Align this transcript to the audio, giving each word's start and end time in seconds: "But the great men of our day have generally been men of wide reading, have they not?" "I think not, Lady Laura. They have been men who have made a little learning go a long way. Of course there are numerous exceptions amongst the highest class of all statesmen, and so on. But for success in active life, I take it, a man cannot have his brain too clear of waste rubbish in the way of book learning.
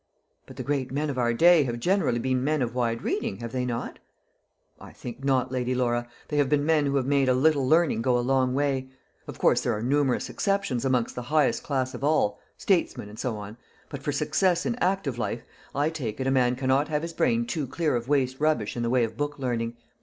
"But 0.47 0.55
the 0.55 0.63
great 0.63 0.91
men 0.91 1.11
of 1.11 1.19
our 1.19 1.31
day 1.31 1.61
have 1.65 1.79
generally 1.79 2.17
been 2.17 2.43
men 2.43 2.63
of 2.63 2.73
wide 2.73 3.03
reading, 3.03 3.37
have 3.37 3.51
they 3.51 3.65
not?" 3.67 3.99
"I 4.79 4.93
think 4.93 5.23
not, 5.23 5.51
Lady 5.51 5.75
Laura. 5.75 6.07
They 6.29 6.37
have 6.37 6.49
been 6.49 6.65
men 6.65 6.87
who 6.87 6.95
have 6.95 7.05
made 7.05 7.29
a 7.29 7.35
little 7.35 7.69
learning 7.69 8.01
go 8.01 8.17
a 8.17 8.21
long 8.25 8.55
way. 8.55 8.89
Of 9.27 9.37
course 9.37 9.61
there 9.61 9.73
are 9.77 9.83
numerous 9.83 10.27
exceptions 10.27 10.85
amongst 10.85 11.13
the 11.13 11.21
highest 11.29 11.61
class 11.61 11.93
of 11.93 12.03
all 12.03 12.39
statesmen, 12.57 13.09
and 13.09 13.19
so 13.19 13.37
on. 13.37 13.57
But 13.89 14.01
for 14.01 14.11
success 14.11 14.65
in 14.65 14.73
active 14.77 15.19
life, 15.19 15.43
I 15.75 15.91
take 15.91 16.19
it, 16.19 16.25
a 16.25 16.31
man 16.31 16.55
cannot 16.55 16.87
have 16.87 17.03
his 17.03 17.13
brain 17.13 17.45
too 17.45 17.67
clear 17.67 17.95
of 17.95 18.07
waste 18.07 18.39
rubbish 18.39 18.75
in 18.75 18.81
the 18.81 18.89
way 18.89 19.03
of 19.03 19.15
book 19.17 19.37
learning. 19.37 19.77